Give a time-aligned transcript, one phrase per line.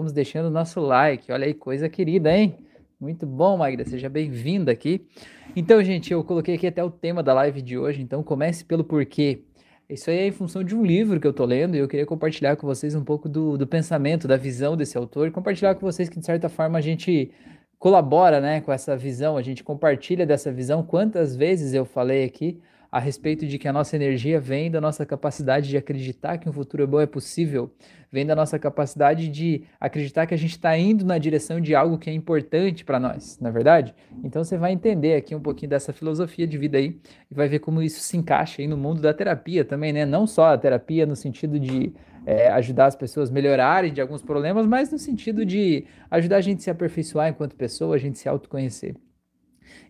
[0.00, 1.30] vamos deixando o nosso like.
[1.30, 2.56] Olha aí, coisa querida, hein?
[2.98, 3.84] Muito bom, Magda.
[3.84, 5.06] Seja bem-vinda aqui.
[5.54, 8.00] Então, gente, eu coloquei aqui até o tema da live de hoje.
[8.00, 9.42] Então, comece pelo porquê.
[9.90, 12.06] Isso aí é em função de um livro que eu tô lendo e eu queria
[12.06, 15.82] compartilhar com vocês um pouco do, do pensamento, da visão desse autor e compartilhar com
[15.82, 17.30] vocês que, de certa forma, a gente
[17.78, 20.82] colabora né, com essa visão, a gente compartilha dessa visão.
[20.82, 22.58] Quantas vezes eu falei aqui
[22.90, 26.52] a respeito de que a nossa energia vem da nossa capacidade de acreditar que um
[26.52, 27.72] futuro bom é possível,
[28.10, 31.98] vem da nossa capacidade de acreditar que a gente está indo na direção de algo
[31.98, 33.94] que é importante para nós, na é verdade?
[34.24, 36.98] Então você vai entender aqui um pouquinho dessa filosofia de vida aí
[37.30, 40.04] e vai ver como isso se encaixa aí no mundo da terapia também, né?
[40.04, 41.92] Não só a terapia no sentido de
[42.26, 46.40] é, ajudar as pessoas a melhorarem de alguns problemas, mas no sentido de ajudar a
[46.40, 48.94] gente a se aperfeiçoar enquanto pessoa, a gente se autoconhecer.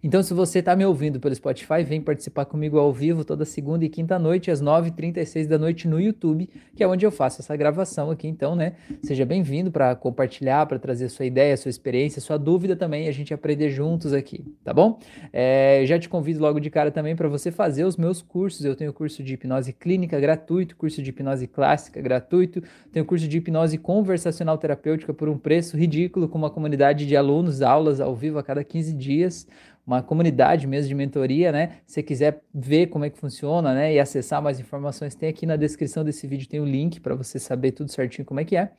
[0.03, 3.85] Então, se você está me ouvindo pelo Spotify, vem participar comigo ao vivo toda segunda
[3.85, 7.55] e quinta noite, às 9h36 da noite no YouTube, que é onde eu faço essa
[7.55, 8.27] gravação aqui.
[8.27, 8.73] Então, né,
[9.03, 13.35] seja bem-vindo para compartilhar, para trazer sua ideia, sua experiência, sua dúvida também, a gente
[13.35, 14.99] aprender juntos aqui, tá bom?
[15.33, 18.65] É, já te convido logo de cara também para você fazer os meus cursos.
[18.65, 23.37] Eu tenho curso de hipnose clínica gratuito, curso de hipnose clássica gratuito, tenho curso de
[23.37, 28.39] hipnose conversacional terapêutica por um preço ridículo, com uma comunidade de alunos, aulas ao vivo
[28.39, 29.47] a cada 15 dias
[29.87, 31.79] uma comunidade mesmo de mentoria, né?
[31.87, 35.57] Se quiser ver como é que funciona, né, e acessar mais informações, tem aqui na
[35.57, 38.71] descrição desse vídeo tem o link para você saber tudo certinho como é que é.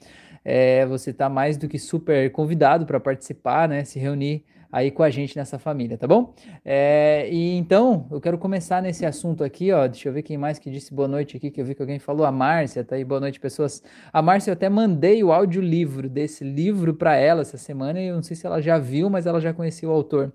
[0.44, 3.84] é você está mais do que super convidado para participar, né?
[3.84, 6.34] Se reunir aí com a gente nessa família, tá bom?
[6.64, 9.88] É, e então, eu quero começar nesse assunto aqui, ó.
[9.88, 12.00] Deixa eu ver quem mais que disse boa noite aqui, que eu vi que alguém
[12.00, 13.84] falou, a Márcia, tá aí, boa noite, pessoas.
[14.14, 18.16] A Márcia, eu até mandei o audiolivro desse livro para ela essa semana, e eu
[18.16, 20.32] não sei se ela já viu, mas ela já conhecia o autor.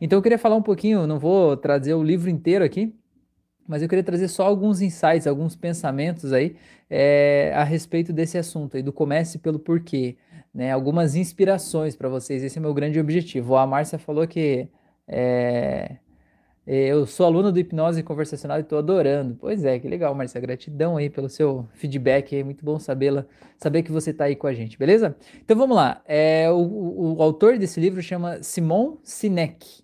[0.00, 2.94] Então, eu queria falar um pouquinho, não vou trazer o livro inteiro aqui,
[3.66, 6.56] mas eu queria trazer só alguns insights, alguns pensamentos aí
[6.88, 10.16] é, a respeito desse assunto aí, do comece pelo porquê
[10.52, 12.42] né, algumas inspirações para vocês.
[12.42, 13.56] Esse é meu grande objetivo.
[13.56, 14.68] A Márcia falou que
[15.06, 15.96] é,
[16.66, 19.36] eu sou aluno do hipnose conversacional e estou adorando.
[19.40, 20.40] Pois é, que legal, Márcia.
[20.40, 22.36] Gratidão aí pelo seu feedback.
[22.36, 23.26] É muito bom sabê-la,
[23.58, 25.16] saber que você está aí com a gente, beleza?
[25.44, 26.02] Então vamos lá.
[26.06, 29.82] É, o, o autor desse livro chama Simon Sinek,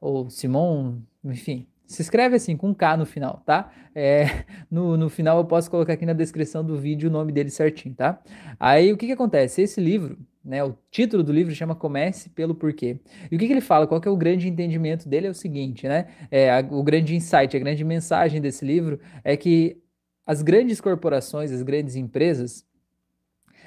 [0.00, 3.72] ou Simon, enfim, se escreve assim, com um K no final, tá?
[3.94, 7.48] É, no, no final eu posso colocar aqui na descrição do vídeo o nome dele
[7.48, 8.20] certinho, tá?
[8.60, 9.62] Aí o que que acontece?
[9.62, 13.00] Esse livro, né, o título do livro chama Comece pelo Porquê.
[13.32, 13.86] E o que que ele fala?
[13.86, 15.28] Qual que é o grande entendimento dele?
[15.28, 16.08] É o seguinte, né?
[16.30, 19.78] É, a, o grande insight, a grande mensagem desse livro é que
[20.26, 22.66] as grandes corporações, as grandes empresas,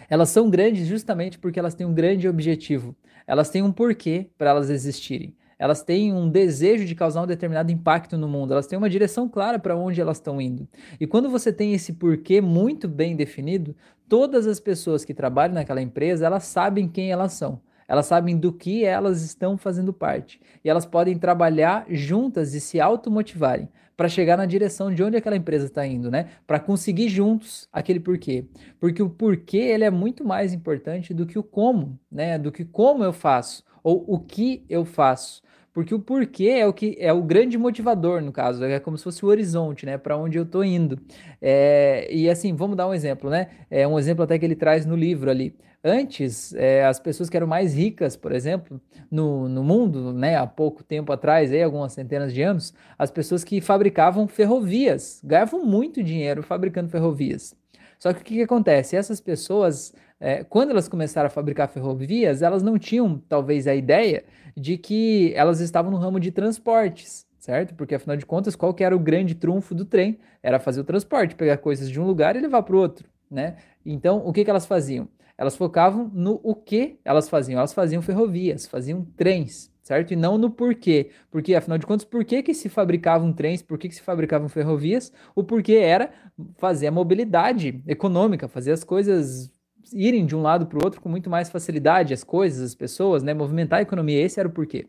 [0.07, 2.95] elas são grandes justamente porque elas têm um grande objetivo.
[3.25, 7.71] Elas têm um porquê para elas existirem elas têm um desejo de causar um determinado
[7.71, 10.67] impacto no mundo, elas têm uma direção clara para onde elas estão indo.
[10.99, 13.75] E quando você tem esse porquê muito bem definido,
[14.09, 17.61] todas as pessoas que trabalham naquela empresa, elas sabem quem elas são.
[17.87, 20.41] Elas sabem do que elas estão fazendo parte.
[20.65, 25.35] E elas podem trabalhar juntas e se automotivarem para chegar na direção de onde aquela
[25.35, 26.29] empresa está indo, né?
[26.47, 28.45] Para conseguir juntos aquele porquê.
[28.79, 32.39] Porque o porquê ele é muito mais importante do que o como, né?
[32.39, 35.41] Do que como eu faço ou o que eu faço.
[35.73, 39.03] Porque o porquê é o que é o grande motivador, no caso, é como se
[39.03, 40.99] fosse o horizonte, né, para onde eu estou indo.
[41.41, 43.47] É, e assim, vamos dar um exemplo, né?
[43.69, 45.55] É um exemplo até que ele traz no livro ali.
[45.83, 48.79] Antes, é, as pessoas que eram mais ricas, por exemplo,
[49.09, 53.43] no, no mundo, né, há pouco tempo atrás, aí, algumas centenas de anos, as pessoas
[53.43, 57.55] que fabricavam ferrovias ganhavam muito dinheiro fabricando ferrovias.
[57.97, 58.95] Só que o que, que acontece?
[58.95, 64.23] Essas pessoas, é, quando elas começaram a fabricar ferrovias, elas não tinham talvez a ideia
[64.55, 67.73] de que elas estavam no ramo de transportes, certo?
[67.73, 70.19] Porque afinal de contas, qual que era o grande trunfo do trem?
[70.43, 73.55] Era fazer o transporte, pegar coisas de um lugar e levar para o outro, né?
[73.83, 75.09] Então, o que, que elas faziam?
[75.35, 77.57] Elas focavam no o que elas faziam.
[77.57, 80.13] Elas faziam ferrovias, faziam trens, certo?
[80.13, 81.09] E não no porquê.
[81.31, 84.47] Porque, afinal de contas, por que, que se fabricavam trens, por que, que se fabricavam
[84.47, 85.11] ferrovias?
[85.33, 86.11] O porquê era
[86.57, 89.49] fazer a mobilidade econômica, fazer as coisas
[89.93, 93.23] irem de um lado para o outro com muito mais facilidade, as coisas, as pessoas,
[93.23, 93.33] né?
[93.33, 94.87] Movimentar a economia, esse era o porquê.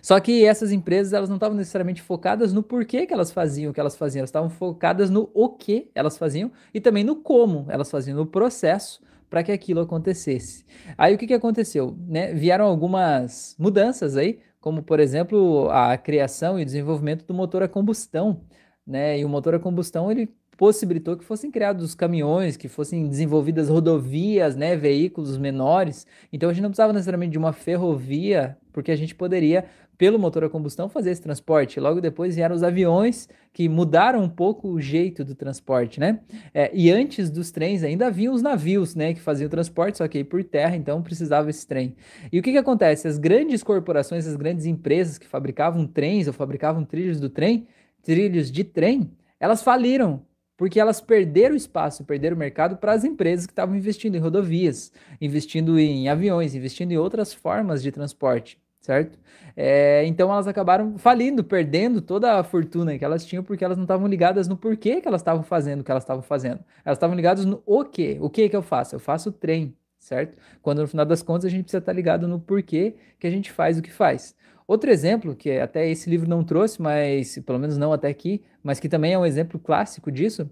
[0.00, 3.74] Só que essas empresas elas não estavam necessariamente focadas no porquê que elas faziam o
[3.74, 7.66] que elas faziam, elas estavam focadas no o que elas faziam e também no como
[7.68, 9.00] elas faziam, no processo
[9.30, 10.64] para que aquilo acontecesse.
[10.96, 11.96] Aí o que, que aconteceu?
[12.06, 12.34] Né?
[12.34, 18.42] Vieram algumas mudanças aí, como por exemplo a criação e desenvolvimento do motor a combustão.
[18.86, 19.20] Né?
[19.20, 20.28] E o motor a combustão ele
[20.62, 26.06] possibilitou que fossem criados caminhões, que fossem desenvolvidas rodovias, né, veículos menores.
[26.32, 29.64] Então a gente não precisava necessariamente de uma ferrovia porque a gente poderia,
[29.98, 31.80] pelo motor a combustão, fazer esse transporte.
[31.80, 36.20] Logo depois vieram os aviões, que mudaram um pouco o jeito do transporte, né?
[36.54, 40.06] É, e antes dos trens ainda haviam os navios, né, que faziam o transporte, só
[40.06, 41.96] que aí por terra, então precisava esse trem.
[42.30, 43.08] E o que que acontece?
[43.08, 47.66] As grandes corporações, as grandes empresas que fabricavam trens ou fabricavam trilhos do trem,
[48.00, 49.10] trilhos de trem,
[49.40, 50.22] elas faliram
[50.56, 54.92] porque elas perderam espaço, perderam o mercado para as empresas que estavam investindo em rodovias,
[55.20, 59.18] investindo em aviões, investindo em outras formas de transporte, certo?
[59.56, 63.84] É, então elas acabaram falindo, perdendo toda a fortuna que elas tinham, porque elas não
[63.84, 66.60] estavam ligadas no porquê que elas estavam fazendo o que elas estavam fazendo.
[66.84, 68.18] Elas estavam ligadas no o quê?
[68.20, 68.94] O que que eu faço?
[68.94, 70.36] Eu faço o trem, certo?
[70.60, 73.50] Quando no final das contas a gente precisa estar ligado no porquê que a gente
[73.52, 74.34] faz o que faz.
[74.66, 78.80] Outro exemplo, que até esse livro não trouxe, mas pelo menos não até aqui, mas
[78.80, 80.48] que também é um exemplo clássico disso.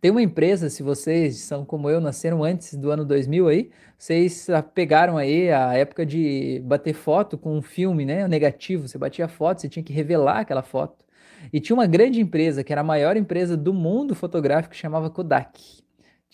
[0.00, 4.46] Tem uma empresa, se vocês são como eu, nasceram antes do ano 2000 aí, vocês
[4.74, 9.60] pegaram aí a época de bater foto com um filme, né, negativo, você batia foto,
[9.60, 11.04] você tinha que revelar aquela foto.
[11.52, 15.10] E tinha uma grande empresa, que era a maior empresa do mundo fotográfico, que chamava
[15.10, 15.83] Kodak.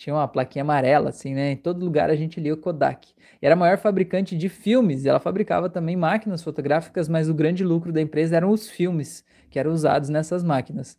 [0.01, 1.51] Tinha uma plaquinha amarela, assim, né?
[1.51, 3.13] Em todo lugar a gente lia o Kodak.
[3.39, 5.05] E era a maior fabricante de filmes.
[5.05, 9.59] Ela fabricava também máquinas fotográficas, mas o grande lucro da empresa eram os filmes que
[9.59, 10.97] eram usados nessas máquinas.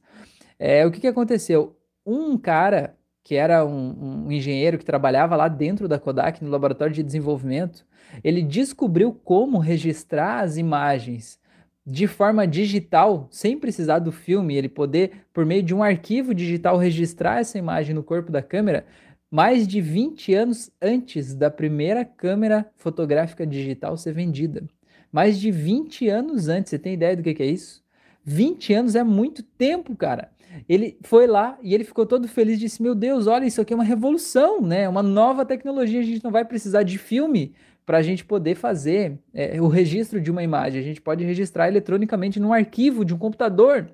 [0.57, 1.77] É, o que, que aconteceu?
[2.07, 6.95] Um cara que era um, um, engenheiro que trabalhava lá dentro da Kodak, no laboratório
[6.95, 7.85] de desenvolvimento,
[8.23, 11.41] ele descobriu como registrar as imagens
[11.85, 16.77] de forma digital, sem precisar do filme, ele poder, por meio de um arquivo digital,
[16.77, 18.87] registrar essa imagem no corpo da câmera,
[19.31, 24.63] mais de 20 anos antes da primeira câmera fotográfica digital ser vendida.
[25.11, 27.83] Mais de 20 anos antes, você tem ideia do que, é isso?
[28.25, 30.31] 20 anos é muito tempo, cara.
[30.69, 33.77] Ele foi lá e ele ficou todo feliz, disse: Meu Deus, olha, isso aqui é
[33.77, 34.89] uma revolução, né?
[34.89, 39.19] Uma nova tecnologia, a gente não vai precisar de filme para a gente poder fazer
[39.35, 40.81] é, o registro de uma imagem.
[40.81, 43.89] A gente pode registrar eletronicamente num arquivo de um computador.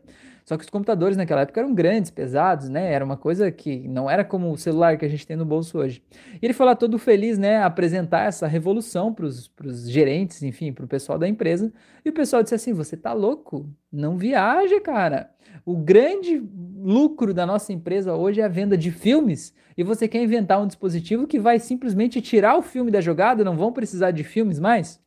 [0.49, 2.91] Só que os computadores naquela época eram grandes, pesados, né?
[2.91, 5.77] Era uma coisa que não era como o celular que a gente tem no bolso
[5.77, 6.03] hoje.
[6.41, 7.63] E ele foi lá todo feliz, né?
[7.63, 11.71] Apresentar essa revolução para os gerentes, enfim, para o pessoal da empresa.
[12.03, 13.69] E o pessoal disse assim: Você tá louco?
[13.93, 15.31] Não viaja, cara.
[15.69, 16.43] O grande
[16.83, 19.53] lucro da nossa empresa hoje é a venda de filmes.
[19.77, 23.45] E você quer inventar um dispositivo que vai simplesmente tirar o filme da jogada?
[23.45, 24.99] Não vão precisar de filmes mais?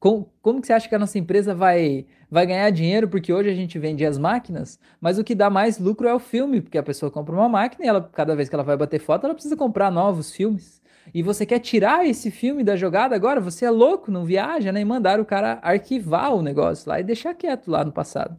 [0.00, 3.08] Como, como que você acha que a nossa empresa vai, vai ganhar dinheiro?
[3.08, 6.18] Porque hoje a gente vende as máquinas, mas o que dá mais lucro é o
[6.18, 8.98] filme, porque a pessoa compra uma máquina e ela, cada vez que ela vai bater
[8.98, 10.82] foto, ela precisa comprar novos filmes.
[11.14, 13.40] E você quer tirar esse filme da jogada agora?
[13.40, 14.80] Você é louco, não viaja, né?
[14.80, 18.36] E mandar o cara arquivar o negócio lá e deixar quieto lá no passado.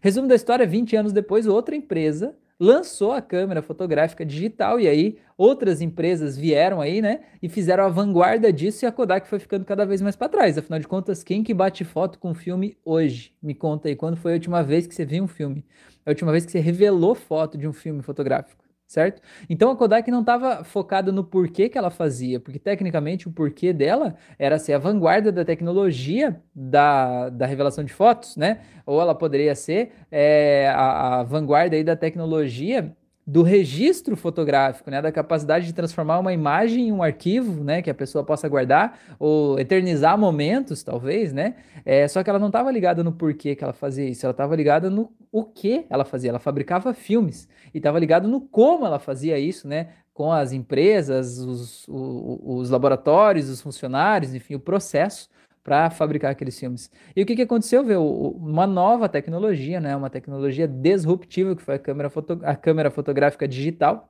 [0.00, 5.18] Resumo da história: 20 anos depois, outra empresa lançou a câmera fotográfica digital e aí
[5.36, 9.64] outras empresas vieram aí, né, e fizeram a vanguarda disso e a Kodak foi ficando
[9.64, 10.56] cada vez mais para trás.
[10.56, 13.34] Afinal de contas, quem que bate foto com filme hoje?
[13.42, 15.64] Me conta aí, quando foi a última vez que você viu um filme?
[16.04, 18.65] A última vez que você revelou foto de um filme fotográfico?
[18.86, 19.20] Certo?
[19.48, 23.72] Então a Kodak não estava focada no porquê que ela fazia, porque tecnicamente o porquê
[23.72, 28.60] dela era ser a vanguarda da tecnologia da, da revelação de fotos, né?
[28.84, 32.96] Ou ela poderia ser é, a, a vanguarda aí da tecnologia
[33.26, 37.90] do registro fotográfico, né, da capacidade de transformar uma imagem em um arquivo, né, que
[37.90, 41.56] a pessoa possa guardar ou eternizar momentos, talvez, né?
[41.84, 44.54] É, só que ela não estava ligada no porquê que ela fazia isso, ela estava
[44.54, 46.30] ligada no o que ela fazia.
[46.30, 49.88] Ela fabricava filmes e estava ligada no como ela fazia isso, né?
[50.14, 55.28] Com as empresas, os, os, os laboratórios, os funcionários, enfim, o processo
[55.66, 56.88] para fabricar aqueles filmes.
[57.16, 57.84] E o que, que aconteceu?
[57.84, 59.96] Veio uma nova tecnologia, né?
[59.96, 64.08] uma tecnologia disruptiva, que foi a câmera, foto, a câmera fotográfica digital,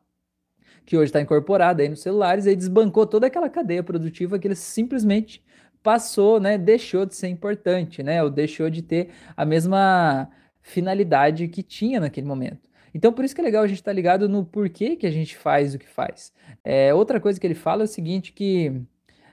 [0.85, 4.55] que hoje está incorporada aí nos celulares, e desbancou toda aquela cadeia produtiva que ele
[4.55, 5.43] simplesmente
[5.83, 6.59] passou, né?
[6.59, 8.23] deixou de ser importante, né?
[8.23, 10.29] ou deixou de ter a mesma
[10.61, 12.69] finalidade que tinha naquele momento.
[12.93, 15.11] Então, por isso que é legal a gente estar tá ligado no porquê que a
[15.11, 16.35] gente faz o que faz.
[16.63, 18.79] É, outra coisa que ele fala é o seguinte, que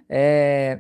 [0.08, 0.80] é,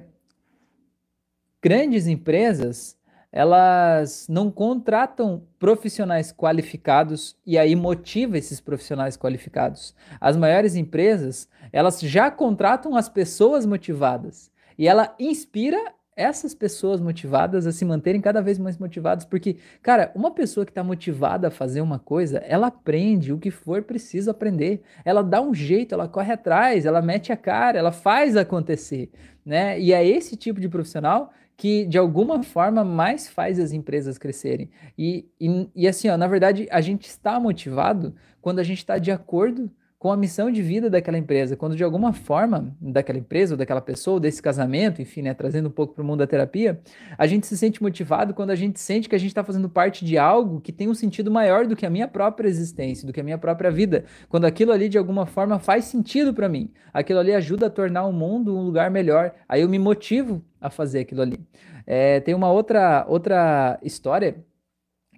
[1.63, 2.97] grandes empresas
[3.35, 9.95] elas não contratam profissionais qualificados e aí motiva esses profissionais qualificados.
[10.21, 15.79] As maiores empresas, elas já contratam as pessoas motivadas e ela inspira
[16.15, 20.71] essas pessoas motivadas a se manterem cada vez mais motivadas, porque, cara, uma pessoa que
[20.71, 25.41] está motivada a fazer uma coisa, ela aprende o que for preciso aprender, ela dá
[25.41, 29.09] um jeito, ela corre atrás, ela mete a cara, ela faz acontecer,
[29.43, 29.79] né?
[29.79, 31.31] E é esse tipo de profissional
[31.63, 34.69] que de alguma forma mais faz as empresas crescerem.
[34.97, 38.97] E, e, e assim, ó, na verdade, a gente está motivado quando a gente está
[38.97, 39.71] de acordo
[40.03, 41.55] com a missão de vida daquela empresa.
[41.55, 45.69] Quando de alguma forma, daquela empresa, ou daquela pessoa, ou desse casamento, enfim, né, trazendo
[45.69, 46.81] um pouco para o mundo da terapia,
[47.17, 50.03] a gente se sente motivado quando a gente sente que a gente está fazendo parte
[50.03, 53.21] de algo que tem um sentido maior do que a minha própria existência, do que
[53.21, 54.03] a minha própria vida.
[54.27, 58.05] Quando aquilo ali de alguma forma faz sentido para mim, aquilo ali ajuda a tornar
[58.05, 61.39] o mundo um lugar melhor, aí eu me motivo a fazer aquilo ali.
[61.87, 64.43] É, tem uma outra, outra história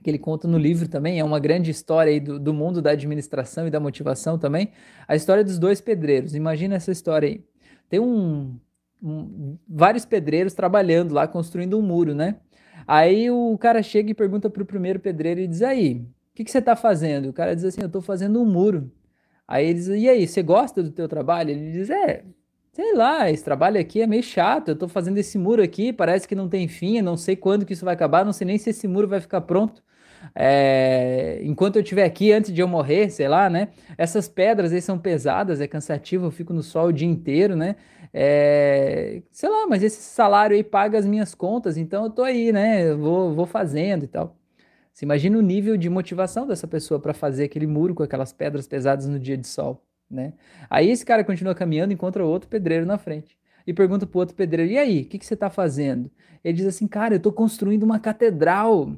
[0.06, 2.92] que ele conta no livro também, é uma grande história aí do, do mundo da
[2.92, 4.70] administração e da motivação também.
[5.08, 6.36] A história dos dois pedreiros.
[6.36, 7.44] Imagina essa história aí.
[7.90, 8.56] Tem um,
[9.02, 12.36] um, vários pedreiros trabalhando lá, construindo um muro, né?
[12.88, 16.44] Aí o cara chega e pergunta para o primeiro pedreiro e diz: Aí, o que,
[16.44, 17.30] que você está fazendo?
[17.30, 18.92] O cara diz assim: Eu estou fazendo um muro.
[19.48, 21.50] Aí ele diz: E aí, você gosta do teu trabalho?
[21.50, 22.24] Ele diz: É,
[22.74, 24.68] sei lá, esse trabalho aqui é meio chato.
[24.68, 26.98] Eu estou fazendo esse muro aqui, parece que não tem fim.
[26.98, 29.20] Eu não sei quando que isso vai acabar, não sei nem se esse muro vai
[29.20, 29.84] ficar pronto
[30.34, 33.70] é, enquanto eu estiver aqui, antes de eu morrer, sei lá, né?
[33.98, 37.76] Essas pedras aí são pesadas, é cansativo, eu fico no sol o dia inteiro, né?
[38.14, 42.52] É, sei lá, mas esse salário aí paga as minhas contas, então eu tô aí,
[42.52, 42.90] né?
[42.92, 44.38] Eu vou, vou fazendo e tal.
[44.94, 48.66] Você imagina o nível de motivação dessa pessoa para fazer aquele muro com aquelas pedras
[48.68, 50.34] pesadas no dia de sol, né?
[50.70, 54.72] Aí esse cara continua caminhando, encontra outro pedreiro na frente e pergunta pro outro pedreiro:
[54.72, 56.10] "E aí, o que, que você está fazendo?"
[56.44, 58.96] Ele diz assim: "Cara, eu estou construindo uma catedral."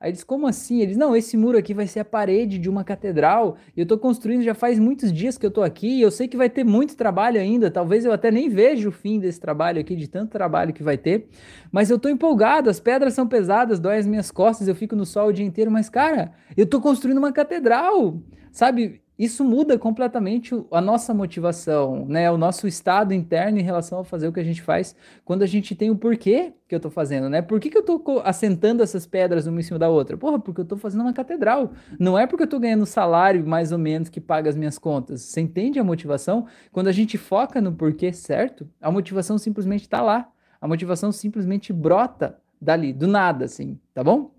[0.00, 0.80] Aí eles, como assim?
[0.80, 3.58] Eles, não, esse muro aqui vai ser a parede de uma catedral.
[3.76, 5.98] E eu estou construindo já faz muitos dias que eu estou aqui.
[5.98, 7.70] E eu sei que vai ter muito trabalho ainda.
[7.70, 10.96] Talvez eu até nem veja o fim desse trabalho aqui, de tanto trabalho que vai
[10.96, 11.28] ter.
[11.70, 12.70] Mas eu estou empolgado.
[12.70, 14.68] As pedras são pesadas, dói as minhas costas.
[14.68, 15.70] Eu fico no sol o dia inteiro.
[15.70, 18.18] Mas, cara, eu estou construindo uma catedral.
[18.50, 19.02] Sabe?
[19.20, 22.30] Isso muda completamente a nossa motivação, né?
[22.30, 24.96] O nosso estado interno em relação a fazer o que a gente faz
[25.26, 27.42] quando a gente tem o porquê que eu estou fazendo, né?
[27.42, 30.16] Por que, que eu estou assentando essas pedras uma em cima da outra?
[30.16, 31.72] Porra, porque eu estou fazendo uma catedral.
[31.98, 35.20] Não é porque eu estou ganhando salário mais ou menos que paga as minhas contas.
[35.20, 36.46] Você entende a motivação?
[36.72, 40.30] Quando a gente foca no porquê certo, a motivação simplesmente está lá.
[40.58, 44.30] A motivação simplesmente brota dali, do nada, assim, tá bom?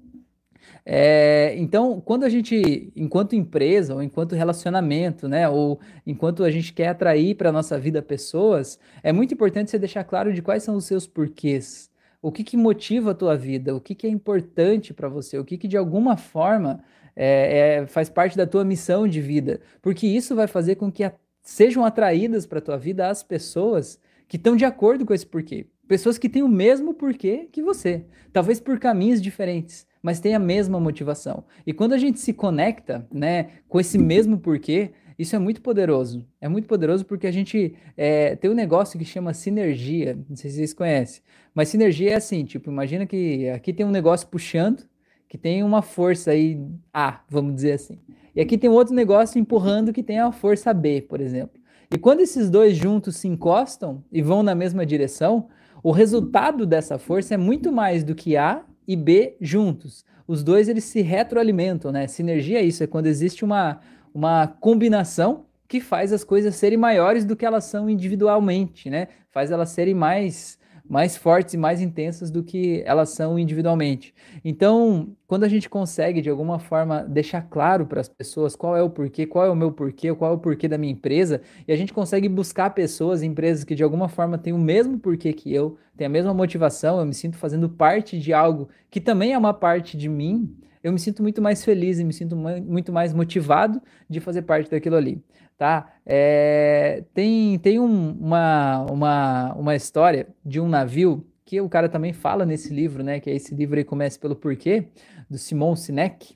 [0.85, 6.73] É, então, quando a gente, enquanto empresa, ou enquanto relacionamento, né, ou enquanto a gente
[6.73, 10.63] quer atrair para a nossa vida pessoas, é muito importante você deixar claro de quais
[10.63, 11.89] são os seus porquês.
[12.21, 13.75] O que, que motiva a tua vida?
[13.75, 15.37] O que, que é importante para você?
[15.37, 16.83] O que, que de alguma forma
[17.15, 19.61] é, é, faz parte da tua missão de vida?
[19.81, 23.99] Porque isso vai fazer com que a, sejam atraídas para a tua vida as pessoas
[24.27, 25.67] que estão de acordo com esse porquê.
[25.87, 30.39] Pessoas que têm o mesmo porquê que você, talvez por caminhos diferentes mas tem a
[30.39, 31.43] mesma motivação.
[31.65, 36.25] E quando a gente se conecta, né, com esse mesmo porquê, isso é muito poderoso.
[36.39, 40.17] É muito poderoso porque a gente é, tem um negócio que chama sinergia.
[40.27, 41.21] Não sei se vocês conhecem,
[41.53, 44.83] mas sinergia é assim, tipo, imagina que aqui tem um negócio puxando,
[45.29, 46.59] que tem uma força aí
[46.93, 47.99] A, vamos dizer assim.
[48.35, 51.61] E aqui tem outro negócio empurrando que tem a força B, por exemplo.
[51.93, 55.49] E quando esses dois juntos se encostam e vão na mesma direção,
[55.83, 60.05] o resultado dessa força é muito mais do que A e B juntos.
[60.27, 62.07] Os dois eles se retroalimentam, né?
[62.07, 63.79] Sinergia é isso, é quando existe uma,
[64.13, 69.07] uma combinação que faz as coisas serem maiores do que elas são individualmente, né?
[69.29, 70.59] Faz elas serem mais
[70.91, 74.13] mais fortes e mais intensas do que elas são individualmente.
[74.43, 78.83] Então, quando a gente consegue de alguma forma deixar claro para as pessoas qual é
[78.83, 81.71] o porquê, qual é o meu porquê, qual é o porquê da minha empresa, e
[81.71, 85.53] a gente consegue buscar pessoas, empresas que de alguma forma têm o mesmo porquê que
[85.53, 89.37] eu, têm a mesma motivação, eu me sinto fazendo parte de algo que também é
[89.37, 93.13] uma parte de mim, eu me sinto muito mais feliz e me sinto muito mais
[93.13, 95.23] motivado de fazer parte daquilo ali
[95.61, 95.93] tá?
[96.03, 102.13] É, tem tem um, uma, uma, uma história de um navio que o cara também
[102.13, 103.19] fala nesse livro, né?
[103.19, 104.87] Que é esse livro aí começa pelo porquê,
[105.29, 106.35] do Simon Sinek.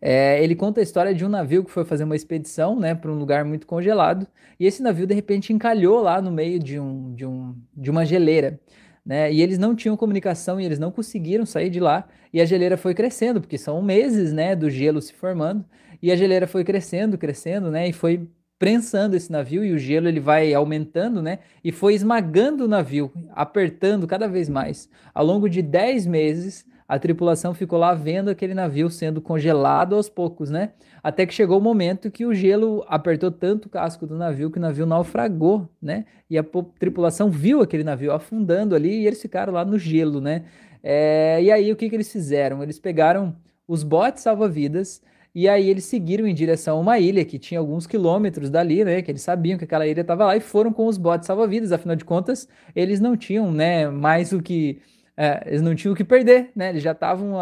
[0.00, 3.12] É, ele conta a história de um navio que foi fazer uma expedição, né, para
[3.12, 4.26] um lugar muito congelado,
[4.58, 8.06] e esse navio de repente encalhou lá no meio de, um, de, um, de uma
[8.06, 8.58] geleira.
[9.04, 9.30] Né?
[9.30, 12.08] E eles não tinham comunicação e eles não conseguiram sair de lá.
[12.32, 15.64] E a geleira foi crescendo, porque são meses, né, do gelo se formando.
[16.02, 17.88] E a geleira foi crescendo, crescendo, né?
[17.88, 21.40] E foi prensando esse navio e o gelo ele vai aumentando, né?
[21.62, 24.88] E foi esmagando o navio, apertando cada vez mais.
[25.14, 30.08] Ao longo de 10 meses, a tripulação ficou lá vendo aquele navio sendo congelado aos
[30.08, 30.70] poucos, né?
[31.02, 34.58] Até que chegou o momento que o gelo apertou tanto o casco do navio que
[34.58, 36.04] o navio naufragou, né?
[36.30, 36.44] E a
[36.78, 40.44] tripulação viu aquele navio afundando ali e eles ficaram lá no gelo, né?
[40.82, 42.62] É, e aí o que, que eles fizeram?
[42.62, 43.34] Eles pegaram
[43.66, 45.02] os botes salva-vidas
[45.36, 49.02] e aí eles seguiram em direção a uma ilha que tinha alguns quilômetros dali, né?
[49.02, 51.72] Que eles sabiam que aquela ilha estava lá e foram com os botes salva-vidas.
[51.72, 54.80] Afinal de contas, eles não tinham, né, mais o que
[55.18, 56.68] É, eles não tinham o que perder, né?
[56.68, 57.36] Eles já estavam.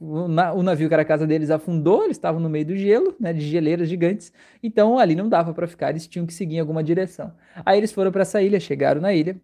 [0.00, 3.34] O navio que era a casa deles afundou, eles estavam no meio do gelo, né?
[3.34, 4.32] De geleiras gigantes.
[4.62, 7.32] Então ali não dava para ficar, eles tinham que seguir em alguma direção.
[7.66, 9.36] Aí eles foram para essa ilha, chegaram na ilha.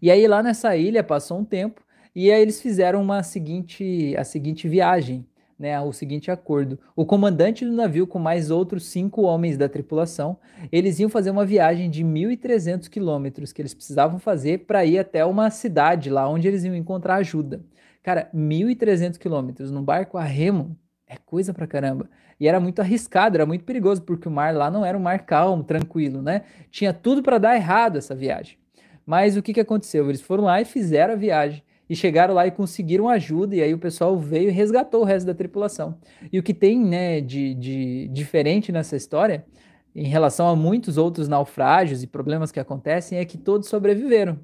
[0.00, 1.82] E aí lá nessa ilha passou um tempo
[2.14, 5.26] e aí eles fizeram uma seguinte, a seguinte viagem
[5.58, 6.78] né, o seguinte acordo.
[6.96, 10.38] O comandante do navio, com mais outros cinco homens da tripulação,
[10.70, 15.24] eles iam fazer uma viagem de 1.300 quilômetros que eles precisavam fazer para ir até
[15.24, 17.64] uma cidade lá onde eles iam encontrar ajuda.
[18.02, 22.08] Cara, 1.300 quilômetros num barco a remo é coisa pra caramba.
[22.38, 25.20] E era muito arriscado, era muito perigoso, porque o mar lá não era um mar
[25.20, 26.42] calmo, tranquilo, né?
[26.70, 28.58] Tinha tudo para dar errado essa viagem.
[29.06, 30.08] Mas o que, que aconteceu?
[30.08, 33.74] Eles foram lá e fizeram a viagem e chegaram lá e conseguiram ajuda, e aí
[33.74, 35.98] o pessoal veio e resgatou o resto da tripulação.
[36.32, 39.44] E o que tem né, de, de diferente nessa história,
[39.94, 44.38] em relação a muitos outros naufrágios e problemas que acontecem, é que todos sobreviveram.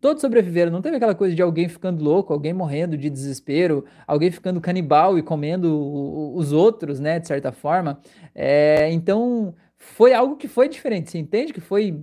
[0.00, 4.30] Todos sobreviveram, não teve aquela coisa de alguém ficando louco, alguém morrendo de desespero, alguém
[4.30, 7.98] ficando canibal e comendo os outros, né, de certa forma.
[8.34, 11.10] É, então, foi algo que foi diferente.
[11.10, 11.94] Você entende que foi,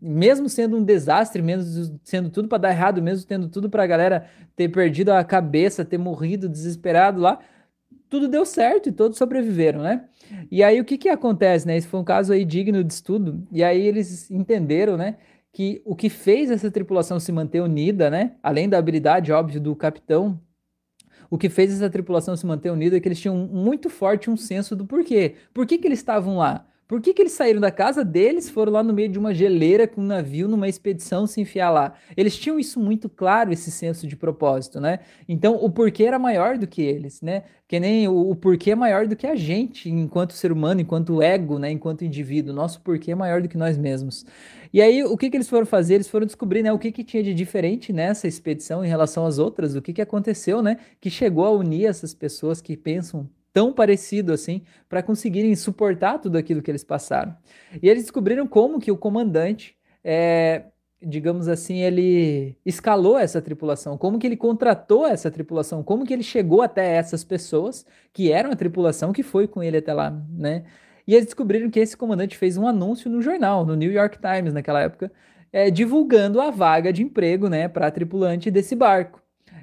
[0.00, 3.86] mesmo sendo um desastre, mesmo sendo tudo para dar errado, mesmo tendo tudo para a
[3.86, 7.40] galera ter perdido a cabeça, ter morrido desesperado lá,
[8.08, 10.04] tudo deu certo e todos sobreviveram, né?
[10.50, 11.76] E aí o que que acontece, né?
[11.76, 13.42] Esse foi um caso aí digno de estudo.
[13.50, 15.16] E aí eles entenderam, né?
[15.52, 18.36] Que o que fez essa tripulação se manter unida, né?
[18.42, 20.38] Além da habilidade, óbvio, do capitão,
[21.30, 24.36] o que fez essa tripulação se manter unida é que eles tinham muito forte um
[24.36, 25.36] senso do porquê.
[25.54, 26.66] Por que, que eles estavam lá?
[26.90, 29.86] Por que, que eles saíram da casa deles, foram lá no meio de uma geleira
[29.86, 31.94] com um navio numa expedição se enfiar lá?
[32.16, 34.98] Eles tinham isso muito claro, esse senso de propósito, né?
[35.28, 37.44] Então o porquê era maior do que eles, né?
[37.68, 41.22] Que nem o, o porquê é maior do que a gente, enquanto ser humano, enquanto
[41.22, 41.70] ego, né?
[41.70, 42.52] Enquanto indivíduo.
[42.52, 44.26] Nosso porquê é maior do que nós mesmos.
[44.72, 45.94] E aí, o que, que eles foram fazer?
[45.94, 46.72] Eles foram descobrir, né?
[46.72, 50.02] O que, que tinha de diferente nessa expedição em relação às outras, o que, que
[50.02, 50.78] aconteceu, né?
[51.00, 56.36] Que chegou a unir essas pessoas que pensam tão parecido assim para conseguirem suportar tudo
[56.38, 57.36] aquilo que eles passaram.
[57.82, 60.64] E eles descobriram como que o comandante, é,
[61.02, 66.22] digamos assim, ele escalou essa tripulação, como que ele contratou essa tripulação, como que ele
[66.22, 70.64] chegou até essas pessoas que eram a tripulação que foi com ele até lá, né?
[71.06, 74.52] E eles descobriram que esse comandante fez um anúncio no jornal, no New York Times
[74.52, 75.10] naquela época,
[75.52, 79.20] é, divulgando a vaga de emprego, né, para tripulante desse barco.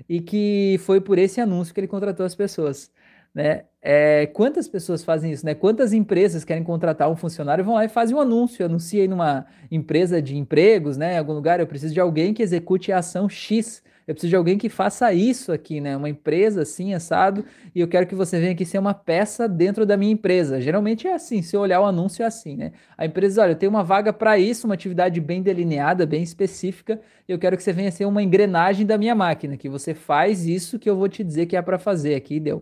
[0.10, 2.91] E que foi por esse anúncio que ele contratou as pessoas
[3.38, 3.65] né?
[3.89, 5.56] É, quantas pessoas fazem isso, né?
[5.56, 9.45] Quantas empresas querem contratar um funcionário vão lá e fazem um anúncio, anuncia aí numa
[9.71, 11.13] empresa de empregos, né?
[11.13, 13.82] Em algum lugar, eu preciso de alguém que execute a ação X.
[14.06, 15.95] Eu preciso de alguém que faça isso aqui, né?
[15.95, 19.86] Uma empresa assim, assado, e eu quero que você venha aqui ser uma peça dentro
[19.86, 20.60] da minha empresa.
[20.60, 22.73] Geralmente é assim, se eu olhar o anúncio é assim, né?
[22.97, 27.00] A empresa, olha, eu tenho uma vaga para isso, uma atividade bem delineada, bem específica,
[27.26, 30.45] e eu quero que você venha ser uma engrenagem da minha máquina, que você faz
[30.45, 32.62] isso que eu vou te dizer que é para fazer aqui, deu.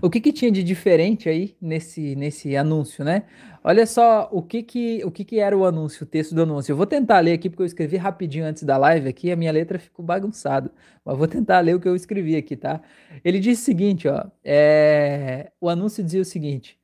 [0.00, 3.24] O que, que tinha de diferente aí nesse, nesse anúncio, né?
[3.62, 6.72] Olha só o que que, o que que era o anúncio, o texto do anúncio.
[6.72, 9.52] Eu vou tentar ler aqui porque eu escrevi rapidinho antes da live aqui, a minha
[9.52, 10.72] letra ficou bagunçada,
[11.04, 12.80] mas vou tentar ler o que eu escrevi aqui, tá?
[13.24, 15.52] Ele disse o seguinte, ó, é...
[15.60, 16.78] o anúncio dizia o seguinte: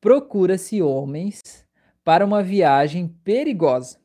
[0.00, 1.40] procura-se homens
[2.04, 3.98] para uma viagem perigosa,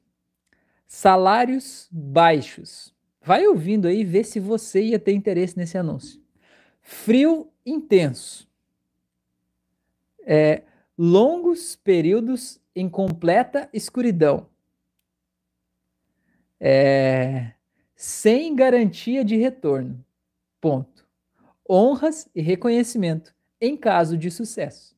[0.85, 2.93] salários baixos.
[3.21, 6.21] Vai ouvindo aí, vê se você ia ter interesse nesse anúncio.
[6.81, 8.46] Frio intenso.
[10.29, 10.63] É,
[10.97, 14.49] longos períodos em completa escuridão.
[16.59, 17.53] É,
[17.95, 20.03] sem garantia de retorno.
[20.59, 21.07] Ponto.
[21.69, 24.95] Honras e reconhecimento em caso de sucesso.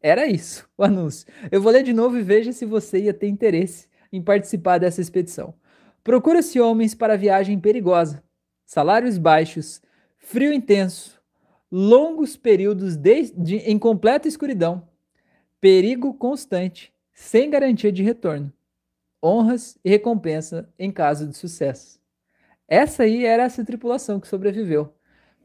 [0.00, 1.26] Era isso o anúncio.
[1.50, 5.00] Eu vou ler de novo e veja se você ia ter interesse em participar dessa
[5.00, 5.54] expedição.
[6.02, 8.22] Procura-se homens para viagem perigosa,
[8.64, 9.80] salários baixos,
[10.16, 11.15] frio intenso,
[11.70, 14.88] longos períodos de, de, em completa escuridão,
[15.60, 18.52] perigo constante, sem garantia de retorno,
[19.22, 22.00] honras e recompensa em caso de sucesso.
[22.68, 24.92] Essa aí era essa tripulação que sobreviveu.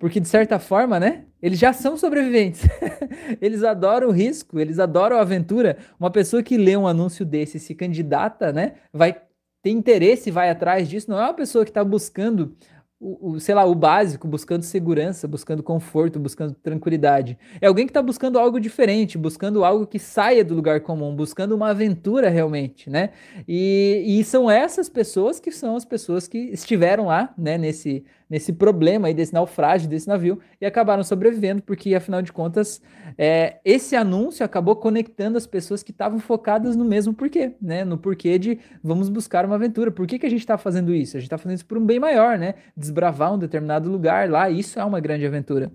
[0.01, 1.25] Porque, de certa forma, né?
[1.39, 2.63] Eles já são sobreviventes.
[3.39, 5.77] eles adoram o risco, eles adoram a aventura.
[5.99, 8.73] Uma pessoa que lê um anúncio desse se candidata, né?
[8.91, 9.21] Vai
[9.61, 11.11] ter interesse, vai atrás disso.
[11.11, 12.55] Não é uma pessoa que está buscando
[13.01, 17.35] o, o, sei lá, o básico, buscando segurança, buscando conforto, buscando tranquilidade.
[17.59, 21.55] É alguém que está buscando algo diferente, buscando algo que saia do lugar comum, buscando
[21.55, 23.09] uma aventura realmente, né?
[23.47, 28.53] E, e são essas pessoas que são as pessoas que estiveram lá, né, nesse, nesse
[28.53, 32.81] problema aí desse naufrágio desse navio e acabaram sobrevivendo, porque afinal de contas,
[33.17, 37.83] é, esse anúncio acabou conectando as pessoas que estavam focadas no mesmo porquê, né?
[37.83, 39.91] No porquê de vamos buscar uma aventura.
[39.91, 41.17] Por que, que a gente está fazendo isso?
[41.17, 42.53] A gente está fazendo isso por um bem maior, né?
[42.75, 45.69] Desbravar um determinado lugar lá, isso é uma grande aventura.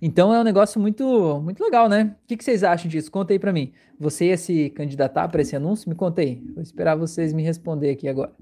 [0.00, 2.16] Então é um negócio muito, muito legal, né?
[2.24, 3.10] O que, que vocês acham disso?
[3.10, 3.72] Conta aí para mim.
[4.00, 5.86] Você ia se candidatar para esse anúncio?
[5.86, 6.42] Me conta aí.
[6.54, 8.32] Vou esperar vocês me responder aqui agora.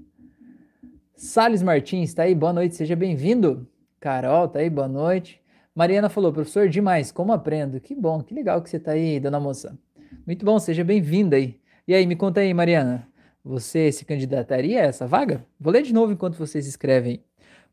[1.17, 2.35] Salles Martins, tá aí?
[2.35, 3.67] Boa noite, seja bem-vindo.
[3.99, 4.69] Carol, tá aí?
[4.69, 5.41] Boa noite.
[5.73, 7.79] Mariana falou, professor, demais, como aprendo?
[7.79, 9.75] Que bom, que legal que você tá aí, dona moça.
[10.27, 11.59] Muito bom, seja bem-vinda aí.
[11.87, 13.07] E aí, me conta aí, Mariana,
[13.43, 15.43] você se candidataria a essa vaga?
[15.59, 17.23] Vou ler de novo enquanto vocês escrevem.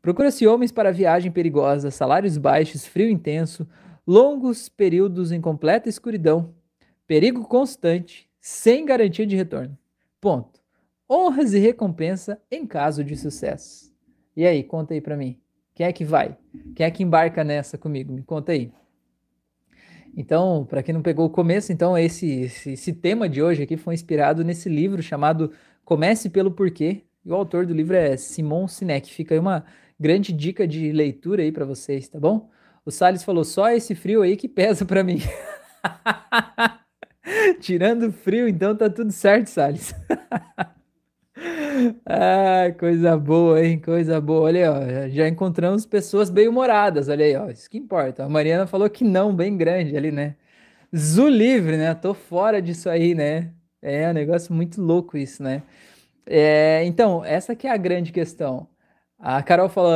[0.01, 3.67] Procura-se homens para viagem perigosa, salários baixos, frio intenso,
[4.07, 6.51] longos períodos em completa escuridão,
[7.05, 9.77] perigo constante, sem garantia de retorno.
[10.19, 10.64] Ponto.
[11.09, 13.93] Honras e recompensa em caso de sucesso.
[14.35, 15.39] E aí, conta aí para mim.
[15.75, 16.35] Quem é que vai?
[16.75, 18.11] Quem é que embarca nessa comigo?
[18.11, 18.71] Me conta aí.
[20.17, 23.75] Então, para quem não pegou o começo, então esse, esse, esse, tema de hoje aqui
[23.75, 25.51] foi inspirado nesse livro chamado
[25.83, 27.01] Comece pelo Porquê.
[27.25, 29.13] E o autor do livro é Simon Sinek.
[29.13, 29.65] Fica aí uma
[29.99, 32.49] grande dica de leitura aí para vocês, tá bom?
[32.85, 35.19] O Salles falou só esse frio aí que pesa para mim.
[37.59, 39.93] Tirando o frio, então tá tudo certo, Salles.
[42.05, 43.79] ah, coisa boa, hein?
[43.79, 44.41] Coisa boa.
[44.41, 45.09] Olha aí, ó.
[45.09, 47.09] Já encontramos pessoas bem humoradas.
[47.09, 47.49] Olha aí, ó.
[47.49, 48.23] Isso que importa.
[48.25, 50.35] A Mariana falou que não, bem grande ali, né?
[50.95, 51.93] Zu livre, né?
[51.95, 53.53] Tô fora disso aí, né?
[53.81, 55.63] É um negócio muito louco isso, né?
[56.25, 58.67] É, então, essa que é a grande questão.
[59.17, 59.93] A Carol falou,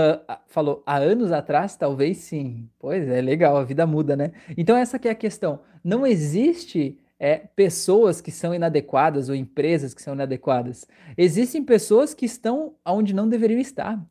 [0.47, 2.69] falou há anos atrás, talvez sim.
[2.79, 4.31] Pois é, legal, a vida muda, né?
[4.57, 5.61] Então essa que é a questão.
[5.83, 10.87] Não existe é, pessoas que são inadequadas ou empresas que são inadequadas.
[11.17, 14.01] Existem pessoas que estão onde não deveriam estar.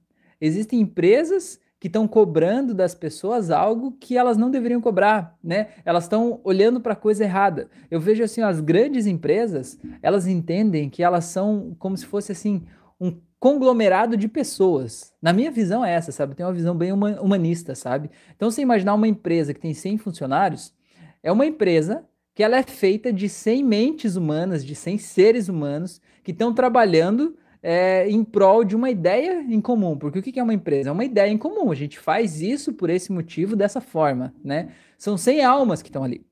[0.40, 5.68] Existem empresas que estão cobrando das pessoas algo que elas não deveriam cobrar, né?
[5.85, 7.68] Elas estão olhando para a coisa errada.
[7.90, 12.64] Eu vejo assim, as grandes empresas, elas entendem que elas são como se fosse assim
[13.01, 15.14] um conglomerado de pessoas.
[15.23, 16.35] Na minha visão é essa, sabe?
[16.35, 18.11] Tem uma visão bem humanista, sabe?
[18.35, 20.75] Então, você imaginar uma empresa que tem 100 funcionários,
[21.23, 22.05] é uma empresa
[22.38, 27.37] que ela é feita de 100 mentes humanas, de 100 seres humanos que estão trabalhando
[27.61, 29.98] é, em prol de uma ideia em comum.
[29.98, 30.88] Porque o que é uma empresa?
[30.88, 31.72] É uma ideia em comum.
[31.72, 34.68] A gente faz isso por esse motivo, dessa forma, né?
[34.96, 36.24] São 100 almas que estão ali.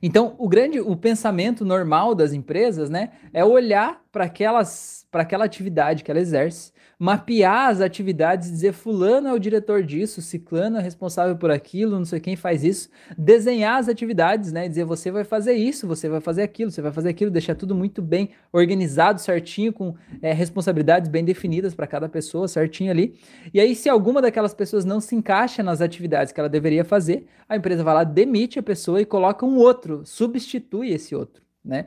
[0.00, 5.44] Então, o grande, o pensamento normal das empresas, né, é olhar para aquelas, para aquela
[5.44, 10.82] atividade que ela exerce mapear as atividades, dizer fulano é o diretor disso, ciclano é
[10.82, 14.68] responsável por aquilo, não sei quem faz isso, desenhar as atividades, né?
[14.68, 17.72] Dizer você vai fazer isso, você vai fazer aquilo, você vai fazer aquilo, deixar tudo
[17.72, 23.14] muito bem organizado, certinho, com é, responsabilidades bem definidas para cada pessoa, certinho ali.
[23.54, 27.26] E aí, se alguma daquelas pessoas não se encaixa nas atividades que ela deveria fazer,
[27.48, 31.86] a empresa vai lá, demite a pessoa e coloca um outro, substitui esse outro, né?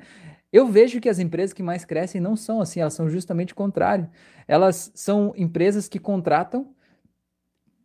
[0.52, 3.56] Eu vejo que as empresas que mais crescem não são assim, elas são justamente o
[3.56, 4.10] contrário.
[4.48, 6.74] Elas são empresas que contratam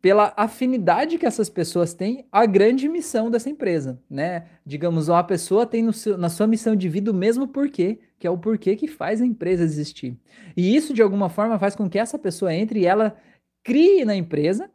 [0.01, 4.47] pela afinidade que essas pessoas têm à grande missão dessa empresa, né?
[4.65, 8.31] Digamos, uma pessoa tem seu, na sua missão de vida o mesmo porquê, que é
[8.31, 10.17] o porquê que faz a empresa existir.
[10.57, 13.17] E isso, de alguma forma, faz com que essa pessoa entre e ela
[13.65, 14.71] crie na empresa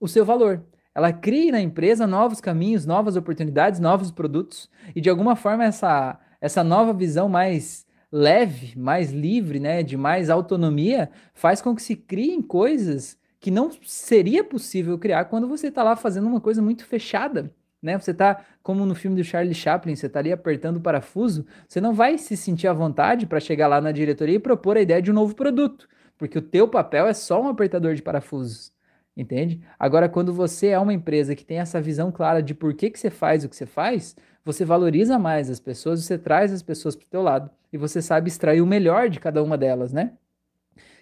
[0.00, 0.64] o seu valor.
[0.94, 6.18] Ela crie na empresa novos caminhos, novas oportunidades, novos produtos, e de alguma forma essa
[6.42, 11.94] essa nova visão mais leve, mais livre, né, de mais autonomia, faz com que se
[11.94, 16.84] criem coisas que não seria possível criar quando você está lá fazendo uma coisa muito
[16.84, 17.54] fechada.
[17.80, 17.98] Né?
[17.98, 21.80] Você está, como no filme do Charlie Chaplin, você está ali apertando o parafuso, você
[21.80, 25.00] não vai se sentir à vontade para chegar lá na diretoria e propor a ideia
[25.00, 28.72] de um novo produto, porque o teu papel é só um apertador de parafusos,
[29.16, 29.60] entende?
[29.78, 32.98] Agora, quando você é uma empresa que tem essa visão clara de por que, que
[32.98, 36.96] você faz o que você faz, você valoriza mais as pessoas, você traz as pessoas
[36.96, 40.12] para o teu lado e você sabe extrair o melhor de cada uma delas, né?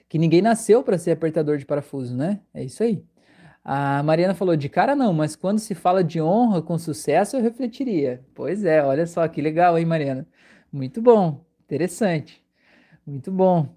[0.08, 2.40] Que ninguém nasceu para ser apertador de parafuso, né?
[2.52, 3.02] É isso aí.
[3.64, 7.42] A Mariana falou de cara não, mas quando se fala de honra com sucesso, eu
[7.42, 8.22] refletiria.
[8.34, 10.26] Pois é, olha só que legal, hein, Mariana?
[10.72, 12.42] Muito bom, interessante.
[13.06, 13.68] Muito bom.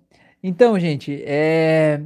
[0.41, 2.01] Então, gente, é...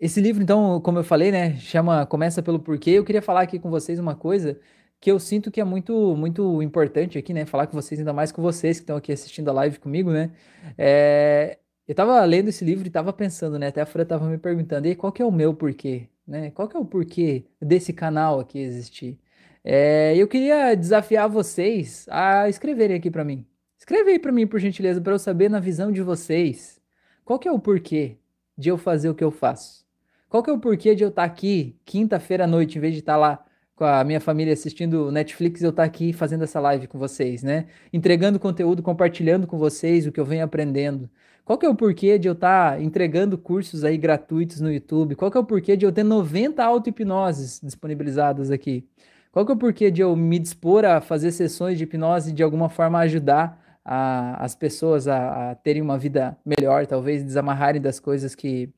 [0.00, 2.90] esse livro, então, como eu falei, né, chama Começa pelo Porquê.
[2.92, 4.58] Eu queria falar aqui com vocês uma coisa
[5.02, 7.44] que eu sinto que é muito muito importante aqui, né?
[7.44, 10.30] Falar com vocês, ainda mais com vocês que estão aqui assistindo a live comigo, né?
[10.78, 13.66] É, eu tava lendo esse livro e tava pensando, né?
[13.66, 16.52] Até a Fran tava me perguntando, e qual que é o meu porquê, né?
[16.52, 19.18] Qual que é o porquê desse canal aqui existir?
[19.64, 23.44] É, eu queria desafiar vocês a escreverem aqui para mim.
[23.76, 26.80] Escreve aí para mim, por gentileza, para eu saber na visão de vocês,
[27.24, 28.18] qual que é o porquê
[28.56, 29.84] de eu fazer o que eu faço?
[30.28, 32.94] Qual que é o porquê de eu estar tá aqui quinta-feira à noite, em vez
[32.94, 33.44] de estar tá lá
[33.82, 37.42] com a minha família assistindo Netflix, eu estar tá aqui fazendo essa live com vocês,
[37.42, 37.66] né?
[37.92, 41.10] Entregando conteúdo, compartilhando com vocês o que eu venho aprendendo.
[41.44, 45.16] Qual que é o porquê de eu estar tá entregando cursos aí gratuitos no YouTube?
[45.16, 48.86] Qual que é o porquê de eu ter 90 auto-hipnoses disponibilizadas aqui?
[49.32, 52.32] Qual que é o porquê de eu me dispor a fazer sessões de hipnose e
[52.32, 57.82] de alguma forma ajudar a, as pessoas a, a, terem uma vida melhor, talvez desamarrarem
[57.82, 58.70] das coisas que,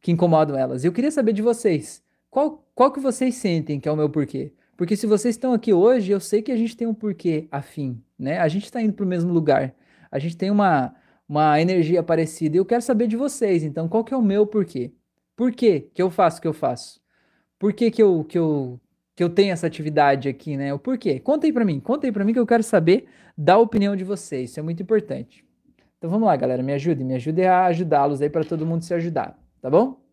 [0.00, 0.86] que incomodam elas?
[0.86, 4.52] Eu queria saber de vocês, qual, qual que vocês sentem que é o meu porquê?
[4.76, 8.00] Porque se vocês estão aqui hoje, eu sei que a gente tem um porquê afim,
[8.16, 8.38] né?
[8.38, 9.74] A gente está indo para o mesmo lugar.
[10.12, 10.94] A gente tem uma,
[11.28, 12.56] uma energia parecida.
[12.56, 14.92] E eu quero saber de vocês, então, qual que é o meu porquê?
[15.34, 17.00] Por que eu faço o que eu faço?
[17.58, 18.80] Por que que eu, que eu,
[19.16, 20.72] que eu tenho essa atividade aqui, né?
[20.72, 21.18] O porquê?
[21.18, 24.04] Conta aí para mim, conta aí para mim que eu quero saber da opinião de
[24.04, 24.50] vocês.
[24.50, 25.44] Isso é muito importante.
[25.98, 28.94] Então vamos lá, galera, me ajude, me ajude a ajudá-los aí para todo mundo se
[28.94, 30.07] ajudar, tá bom?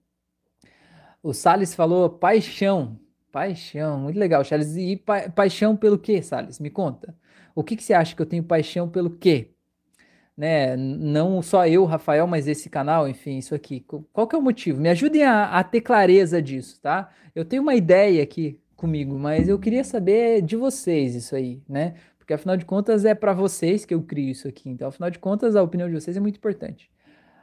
[1.25, 2.99] O Salles falou paixão.
[3.31, 4.75] Paixão, muito legal, Charles.
[4.75, 6.59] E pa paixão pelo quê, Salles?
[6.59, 7.15] Me conta.
[7.55, 9.49] O que, que você acha que eu tenho paixão pelo quê?
[10.37, 10.77] Né?
[10.77, 13.83] Não só eu, Rafael, mas esse canal, enfim, isso aqui.
[14.13, 14.79] Qual que é o motivo?
[14.79, 17.09] Me ajudem a, a ter clareza disso, tá?
[17.33, 21.95] Eu tenho uma ideia aqui comigo, mas eu queria saber de vocês isso aí, né?
[22.19, 24.69] Porque afinal de contas é para vocês que eu crio isso aqui.
[24.69, 26.91] Então, afinal de contas, a opinião de vocês é muito importante.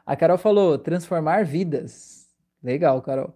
[0.07, 2.29] A Carol falou transformar vidas.
[2.63, 3.35] Legal, Carol.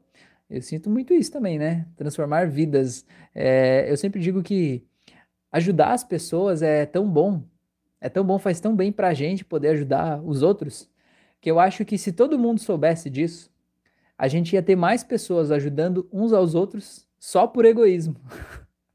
[0.49, 1.87] Eu sinto muito isso também, né?
[1.97, 3.05] Transformar vidas.
[3.35, 4.85] É, eu sempre digo que
[5.51, 7.43] ajudar as pessoas é tão bom,
[8.01, 10.89] é tão bom, faz tão bem pra gente poder ajudar os outros,
[11.41, 13.51] que eu acho que se todo mundo soubesse disso,
[14.17, 18.17] a gente ia ter mais pessoas ajudando uns aos outros só por egoísmo.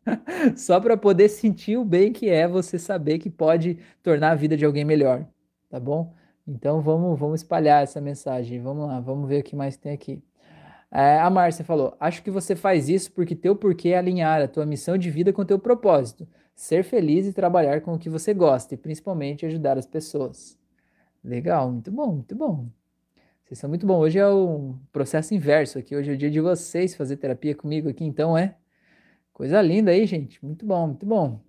[0.56, 4.58] só para poder sentir o bem que é você saber que pode tornar a vida
[4.58, 5.28] de alguém melhor,
[5.70, 6.14] tá bom?
[6.48, 8.60] Então vamos, vamos espalhar essa mensagem.
[8.62, 10.22] Vamos lá, vamos ver o que mais tem aqui.
[10.92, 14.48] É, a Márcia falou: Acho que você faz isso porque teu porquê é alinhar a
[14.48, 16.28] tua missão de vida com teu propósito.
[16.54, 20.60] Ser feliz e trabalhar com o que você gosta, e principalmente ajudar as pessoas.
[21.24, 22.70] Legal, muito bom, muito bom.
[23.44, 24.00] Vocês são muito bom.
[24.00, 25.96] Hoje é o processo inverso aqui.
[25.96, 28.56] Hoje é o dia de vocês fazer terapia comigo aqui, então é
[29.34, 30.44] coisa linda aí, gente.
[30.44, 31.40] Muito bom, muito bom.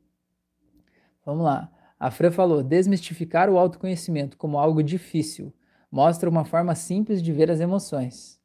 [1.26, 1.70] Vamos lá.
[1.98, 5.52] A Fran falou: desmistificar o autoconhecimento como algo difícil
[5.90, 8.41] mostra uma forma simples de ver as emoções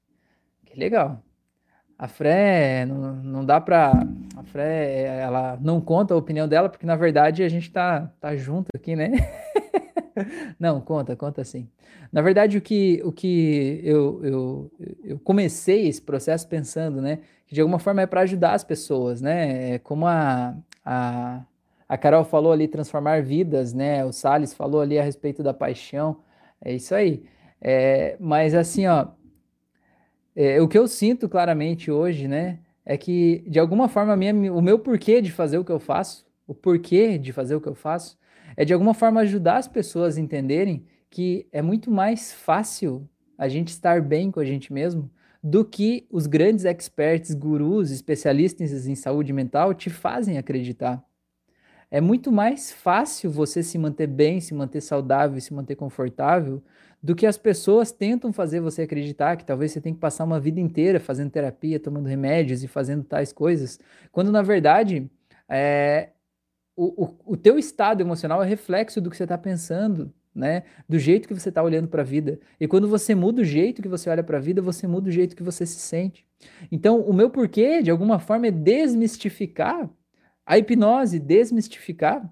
[0.79, 1.21] legal.
[1.97, 3.91] A Fré, não, não dá pra.
[4.35, 8.35] A Fré, ela não conta a opinião dela, porque na verdade a gente tá, tá
[8.35, 9.13] junto aqui, né?
[10.59, 11.67] não, conta, conta sim.
[12.11, 14.71] Na verdade, o que, o que eu, eu,
[15.03, 17.19] eu comecei esse processo pensando, né?
[17.47, 19.75] Que de alguma forma é para ajudar as pessoas, né?
[19.75, 21.41] É como a, a,
[21.89, 24.05] a Carol falou ali, transformar vidas, né?
[24.05, 26.17] O Salles falou ali a respeito da paixão.
[26.61, 27.23] É isso aí.
[27.59, 29.07] É, mas assim, ó,
[30.39, 34.61] é, o que eu sinto claramente hoje, né, é que de alguma forma minha, o
[34.61, 37.73] meu porquê de fazer o que eu faço, o porquê de fazer o que eu
[37.73, 38.15] faço,
[38.55, 43.47] é de alguma forma ajudar as pessoas a entenderem que é muito mais fácil a
[43.47, 45.09] gente estar bem com a gente mesmo
[45.41, 51.03] do que os grandes experts, gurus, especialistas em saúde mental te fazem acreditar.
[51.89, 56.61] É muito mais fácil você se manter bem, se manter saudável, se manter confortável
[57.01, 60.39] do que as pessoas tentam fazer você acreditar que talvez você tem que passar uma
[60.39, 63.79] vida inteira fazendo terapia, tomando remédios e fazendo tais coisas,
[64.11, 65.09] quando na verdade
[65.47, 66.09] é,
[66.75, 70.63] o, o, o teu estado emocional é reflexo do que você está pensando, né?
[70.87, 72.39] Do jeito que você está olhando para a vida.
[72.59, 75.11] E quando você muda o jeito que você olha para a vida, você muda o
[75.11, 76.27] jeito que você se sente.
[76.71, 79.89] Então, o meu porquê, de alguma forma, é desmistificar
[80.45, 82.31] a hipnose, desmistificar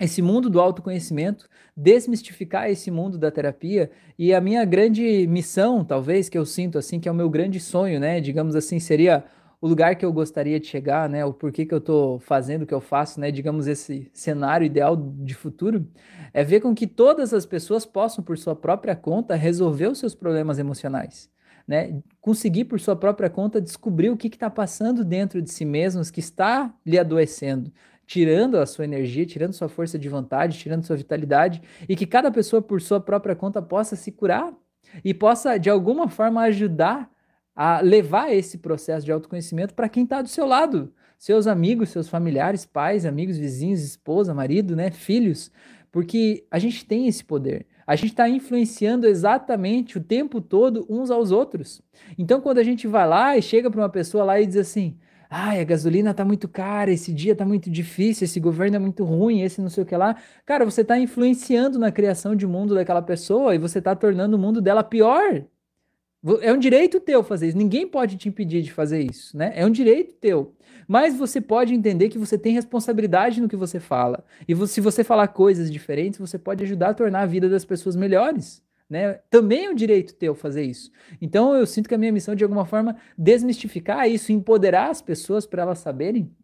[0.00, 6.28] esse mundo do autoconhecimento, desmistificar esse mundo da terapia e a minha grande missão, talvez
[6.28, 8.20] que eu sinto assim, que é o meu grande sonho, né?
[8.20, 9.24] Digamos assim, seria
[9.60, 11.22] o lugar que eu gostaria de chegar, né?
[11.24, 13.30] O porquê que eu estou fazendo o que eu faço, né?
[13.30, 15.86] Digamos esse cenário ideal de futuro,
[16.32, 20.14] é ver com que todas as pessoas possam por sua própria conta resolver os seus
[20.14, 21.28] problemas emocionais.
[21.68, 26.10] Né, conseguir por sua própria conta descobrir o que está passando dentro de si mesmos
[26.10, 27.70] que está lhe adoecendo,
[28.10, 32.28] tirando a sua energia, tirando sua força de vontade, tirando sua vitalidade, e que cada
[32.28, 34.52] pessoa, por sua própria conta, possa se curar
[35.04, 37.08] e possa, de alguma forma, ajudar
[37.54, 42.08] a levar esse processo de autoconhecimento para quem está do seu lado, seus amigos, seus
[42.08, 45.52] familiares, pais, amigos, vizinhos, esposa, marido, né, filhos,
[45.92, 47.64] porque a gente tem esse poder.
[47.86, 51.80] A gente está influenciando exatamente o tempo todo uns aos outros.
[52.18, 54.98] Então, quando a gente vai lá e chega para uma pessoa lá e diz assim:
[55.32, 59.04] Ai, a gasolina tá muito cara, esse dia tá muito difícil, esse governo é muito
[59.04, 60.16] ruim, esse não sei o que lá.
[60.44, 64.38] Cara, você tá influenciando na criação de mundo daquela pessoa e você tá tornando o
[64.40, 65.44] mundo dela pior.
[66.42, 67.56] É um direito teu fazer isso.
[67.56, 69.52] Ninguém pode te impedir de fazer isso, né?
[69.54, 70.54] É um direito teu.
[70.86, 74.24] Mas você pode entender que você tem responsabilidade no que você fala.
[74.48, 77.94] E se você falar coisas diferentes, você pode ajudar a tornar a vida das pessoas
[77.96, 78.62] melhores.
[78.90, 79.20] Né?
[79.30, 80.90] Também é um direito teu fazer isso.
[81.22, 85.46] Então eu sinto que a minha missão, de alguma forma, desmistificar isso, empoderar as pessoas
[85.46, 86.34] para elas saberem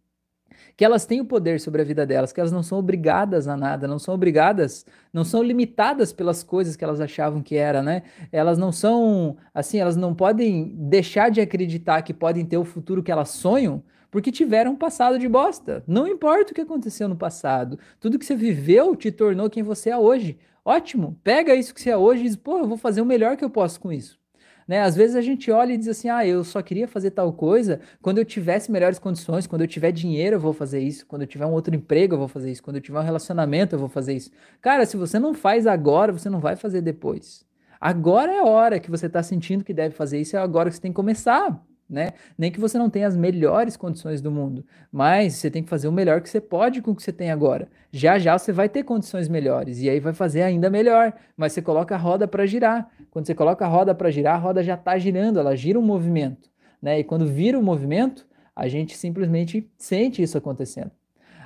[0.77, 3.57] que elas têm o poder sobre a vida delas, que elas não são obrigadas a
[3.57, 8.03] nada, não são obrigadas, não são limitadas pelas coisas que elas achavam que era, né?
[8.31, 13.03] Elas não são, assim, elas não podem deixar de acreditar que podem ter o futuro
[13.03, 15.83] que elas sonham, porque tiveram um passado de bosta.
[15.87, 19.91] Não importa o que aconteceu no passado, tudo que você viveu te tornou quem você
[19.91, 20.39] é hoje.
[20.69, 23.37] Ótimo, pega isso que você é hoje e diz, pô, eu vou fazer o melhor
[23.37, 24.19] que eu posso com isso.
[24.67, 24.81] Né?
[24.81, 27.79] Às vezes a gente olha e diz assim: ah, eu só queria fazer tal coisa
[28.03, 31.29] quando eu tivesse melhores condições, quando eu tiver dinheiro eu vou fazer isso, quando eu
[31.29, 33.89] tiver um outro emprego eu vou fazer isso, quando eu tiver um relacionamento eu vou
[33.89, 34.33] fazer isso.
[34.61, 37.47] Cara, se você não faz agora, você não vai fazer depois.
[37.81, 40.75] Agora é a hora que você está sentindo que deve fazer isso, é agora que
[40.75, 42.11] você tem que começar né?
[42.37, 45.89] Nem que você não tenha as melhores condições do mundo, mas você tem que fazer
[45.89, 47.69] o melhor que você pode com o que você tem agora.
[47.93, 51.63] Já já você vai ter condições melhores e aí vai fazer ainda melhor, mas você
[51.63, 52.91] coloca a roda para girar.
[53.11, 55.83] Quando você coloca a roda para girar, a roda já está girando, ela gira um
[55.83, 56.51] movimento,
[56.83, 56.99] né?
[56.99, 60.91] E quando vira o um movimento, a gente simplesmente sente isso acontecendo.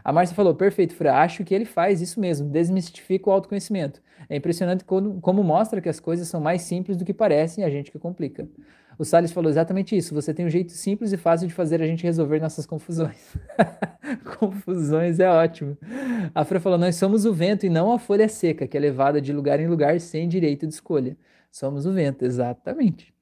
[0.03, 4.01] A Márcia falou, perfeito, Fra, acho que ele faz isso mesmo, desmistifica o autoconhecimento.
[4.29, 7.71] É impressionante como, como mostra que as coisas são mais simples do que parecem, a
[7.71, 8.49] gente que complica.
[9.01, 10.15] O Salles falou exatamente isso.
[10.15, 13.35] Você tem um jeito simples e fácil de fazer a gente resolver nossas confusões.
[14.39, 15.75] confusões é ótimo.
[16.35, 19.19] A Fran falou: Nós somos o vento e não a folha seca, que é levada
[19.19, 21.17] de lugar em lugar sem direito de escolha.
[21.51, 23.15] Somos o vento, exatamente.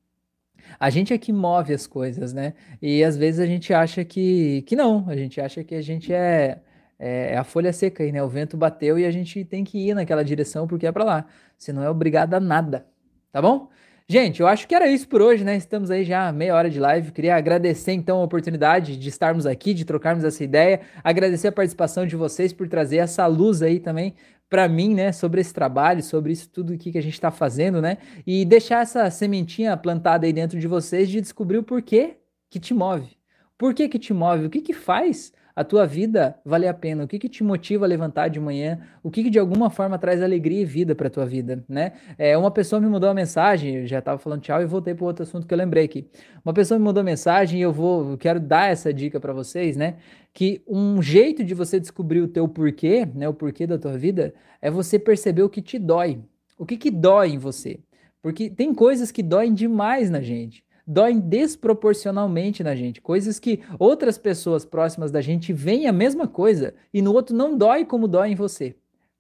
[0.80, 2.54] A gente é que move as coisas, né?
[2.82, 6.12] E às vezes a gente acha que, que não, a gente acha que a gente
[6.12, 6.60] é,
[6.98, 8.20] é, é a folha seca aí, né?
[8.20, 11.26] O vento bateu e a gente tem que ir naquela direção porque é para lá.
[11.56, 12.84] Você não é obrigado a nada,
[13.30, 13.68] tá bom?
[14.10, 15.54] Gente, eu acho que era isso por hoje, né?
[15.54, 17.12] Estamos aí já meia hora de live.
[17.12, 20.80] Queria agradecer então a oportunidade de estarmos aqui, de trocarmos essa ideia.
[21.04, 24.14] Agradecer a participação de vocês por trazer essa luz aí também
[24.48, 27.98] para mim, né, sobre esse trabalho, sobre isso tudo que a gente está fazendo, né?
[28.26, 32.16] E deixar essa sementinha plantada aí dentro de vocês de descobrir o porquê
[32.48, 33.14] que te move.
[33.58, 34.46] Por que que te move?
[34.46, 37.02] O que que faz a tua vida vale a pena?
[37.02, 38.78] O que, que te motiva a levantar de manhã?
[39.02, 41.94] O que, que de alguma forma traz alegria e vida para tua vida, né?
[42.16, 45.04] É, uma pessoa me mandou uma mensagem, eu já estava falando tchau e voltei para
[45.04, 46.06] outro assunto que eu lembrei aqui.
[46.44, 49.76] Uma pessoa me mandou mensagem e eu vou, eu quero dar essa dica para vocês,
[49.76, 49.96] né?
[50.32, 54.32] Que um jeito de você descobrir o teu porquê, né, o porquê da tua vida,
[54.62, 56.20] é você perceber o que te dói.
[56.56, 57.80] O que que dói em você?
[58.22, 63.02] Porque tem coisas que doem demais na gente doem desproporcionalmente na gente.
[63.02, 67.58] Coisas que outras pessoas próximas da gente veem a mesma coisa e no outro não
[67.58, 68.74] dói como dói em você.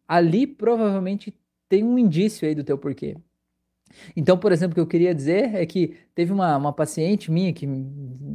[0.06, 1.36] Ali provavelmente
[1.68, 3.18] tem um indício aí do teu porquê.
[4.16, 7.52] Então, por exemplo, o que eu queria dizer é que teve uma, uma paciente minha
[7.52, 7.68] que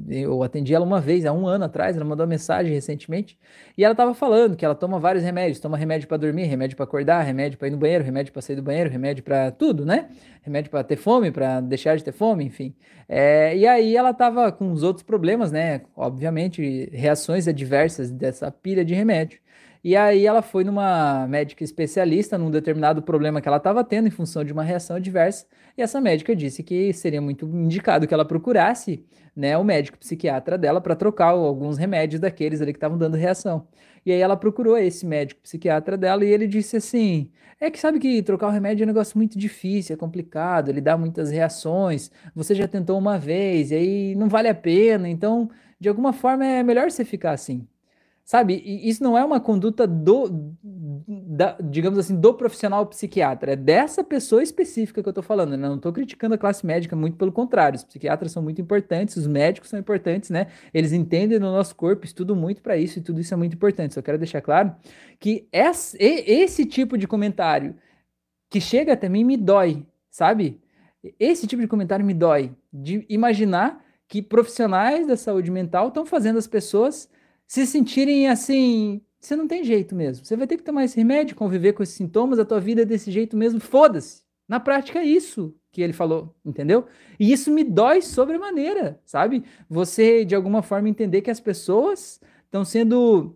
[0.10, 3.38] eu atendi ela uma vez, há um ano atrás, ela mandou uma mensagem recentemente,
[3.78, 6.86] e ela estava falando que ela toma vários remédios, toma remédio para dormir, remédio para
[6.86, 10.10] acordar, remédio para ir no banheiro, remédio para sair do banheiro, remédio para tudo, né?
[10.42, 12.76] Remédio para ter fome, para deixar de ter fome, enfim.
[13.08, 15.82] É, e aí ela estava com os outros problemas, né?
[15.96, 19.40] Obviamente, reações adversas dessa pilha de remédio.
[19.84, 24.12] E aí ela foi numa médica especialista num determinado problema que ela estava tendo em
[24.12, 25.46] função de uma reação adversa,
[25.78, 30.58] e essa médica disse que seria muito indicado que ela procurasse, né, o médico psiquiatra
[30.58, 33.68] dela para trocar alguns remédios daqueles ali que estavam dando reação.
[34.06, 38.00] E aí ela procurou esse médico psiquiatra dela e ele disse assim: "É que sabe
[38.00, 42.10] que trocar o remédio é um negócio muito difícil, é complicado, ele dá muitas reações.
[42.36, 46.46] Você já tentou uma vez e aí não vale a pena, então de alguma forma
[46.46, 47.68] é melhor você ficar assim".
[48.26, 50.56] Sabe, isso não é uma conduta do,
[51.08, 55.58] da, digamos assim, do profissional psiquiatra, é dessa pessoa específica que eu estou falando.
[55.58, 55.68] Né?
[55.68, 57.76] Não estou criticando a classe médica, muito pelo contrário.
[57.76, 60.48] Os psiquiatras são muito importantes, os médicos são importantes, né?
[60.74, 63.94] Eles entendem no nosso corpo, estudam muito para isso e tudo isso é muito importante.
[63.94, 64.74] Só quero deixar claro
[65.20, 67.76] que esse, esse tipo de comentário
[68.50, 70.62] que chega até mim me dói, sabe?
[71.20, 76.38] Esse tipo de comentário me dói, de imaginar que profissionais da saúde mental estão fazendo
[76.38, 77.10] as pessoas
[77.48, 80.26] se sentirem assim, você não tem jeito mesmo.
[80.26, 82.86] Você vai ter que tomar esse remédio, conviver com esses sintomas, a tua vida é
[82.86, 84.24] desse jeito mesmo, foda-se.
[84.48, 86.86] Na prática é isso que ele falou, entendeu?
[87.20, 89.44] E isso me dói sobremaneira, sabe?
[89.70, 93.36] Você de alguma forma entender que as pessoas estão sendo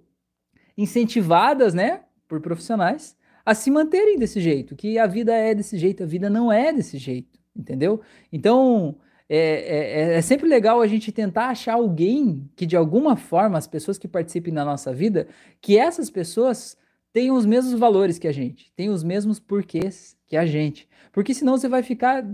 [0.77, 3.17] incentivadas, né, por profissionais
[3.47, 6.73] a se manterem desse jeito, que a vida é desse jeito, a vida não é
[6.73, 8.01] desse jeito, entendeu?
[8.29, 8.97] Então,
[9.29, 13.67] é, é, é, sempre legal a gente tentar achar alguém que, de alguma forma, as
[13.67, 15.27] pessoas que participem da nossa vida,
[15.61, 16.77] que essas pessoas
[17.11, 20.87] tenham os mesmos valores que a gente, tenham os mesmos porquês que a gente.
[21.11, 22.25] Porque senão você vai ficar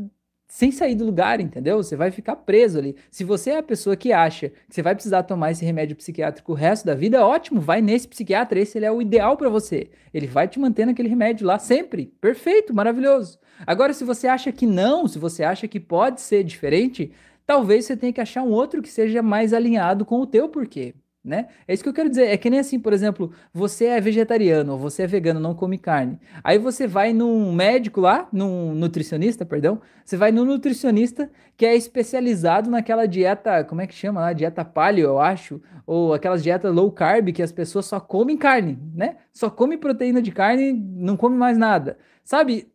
[0.53, 1.77] sem sair do lugar, entendeu?
[1.77, 2.95] Você vai ficar preso ali.
[3.09, 6.51] Se você é a pessoa que acha que você vai precisar tomar esse remédio psiquiátrico
[6.51, 9.89] o resto da vida, ótimo, vai nesse psiquiatra, esse ele é o ideal para você.
[10.13, 12.13] Ele vai te manter naquele remédio lá sempre.
[12.21, 13.39] Perfeito, maravilhoso.
[13.65, 17.11] Agora, se você acha que não, se você acha que pode ser diferente,
[17.47, 20.93] talvez você tenha que achar um outro que seja mais alinhado com o teu porquê
[21.23, 21.47] né?
[21.67, 22.27] É isso que eu quero dizer.
[22.27, 25.77] É que nem assim, por exemplo, você é vegetariano ou você é vegano, não come
[25.77, 26.19] carne.
[26.43, 29.79] Aí você vai num médico lá, num nutricionista, perdão.
[30.03, 34.33] Você vai num nutricionista que é especializado naquela dieta, como é que chama lá?
[34.33, 35.61] Dieta paleo, eu acho.
[35.85, 39.17] Ou aquelas dietas low carb que as pessoas só comem carne, né?
[39.31, 41.97] Só come proteína de carne, não come mais nada.
[42.23, 42.67] Sabe?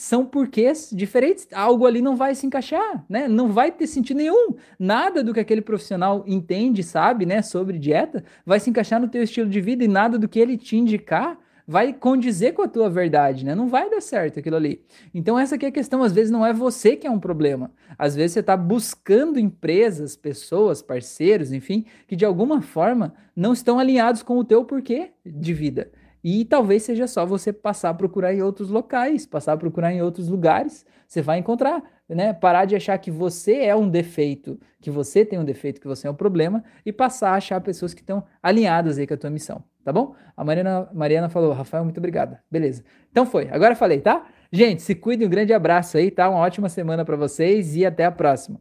[0.00, 1.46] São porquês diferentes.
[1.52, 3.26] Algo ali não vai se encaixar, né?
[3.26, 4.54] Não vai ter sentido nenhum.
[4.78, 9.22] Nada do que aquele profissional entende, sabe, né, sobre dieta, vai se encaixar no teu
[9.22, 11.38] estilo de vida e nada do que ele te indicar
[11.68, 13.54] vai condizer com a tua verdade, né?
[13.54, 14.82] Não vai dar certo aquilo ali.
[15.12, 17.70] Então essa aqui é a questão, às vezes não é você que é um problema.
[17.98, 23.78] Às vezes você está buscando empresas, pessoas, parceiros, enfim, que de alguma forma não estão
[23.78, 25.90] alinhados com o teu porquê de vida.
[26.22, 30.02] E talvez seja só você passar a procurar em outros locais, passar a procurar em
[30.02, 32.32] outros lugares, você vai encontrar, né?
[32.32, 36.06] Parar de achar que você é um defeito, que você tem um defeito, que você
[36.06, 39.30] é um problema, e passar a achar pessoas que estão alinhadas aí com a tua
[39.30, 40.14] missão, tá bom?
[40.36, 42.42] A Mariana, Mariana falou, Rafael, muito obrigada.
[42.50, 42.84] Beleza.
[43.10, 44.26] Então foi, agora falei, tá?
[44.50, 46.28] Gente, se cuidem, um grande abraço aí, tá?
[46.28, 48.60] Uma ótima semana para vocês e até a próxima.